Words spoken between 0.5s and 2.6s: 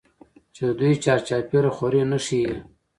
چې د دوى چار چاپېر خورې نښي ئې